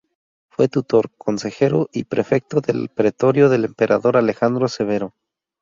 [0.49, 5.13] Fue tutor, consejero y prefecto del pretorio del emperador Alejandro Severo.